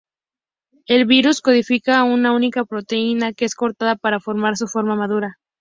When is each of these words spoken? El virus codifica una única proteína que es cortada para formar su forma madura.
El 0.87 1.05
virus 1.05 1.41
codifica 1.41 2.03
una 2.03 2.31
única 2.33 2.65
proteína 2.65 3.33
que 3.33 3.45
es 3.45 3.53
cortada 3.53 3.95
para 3.95 4.19
formar 4.19 4.57
su 4.57 4.65
forma 4.67 4.95
madura. 4.95 5.37